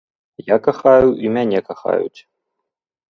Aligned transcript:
Я 0.47 0.57
кахаю, 0.67 1.11
і 1.25 1.33
мяне 1.35 1.59
кахаюць. 1.71 2.19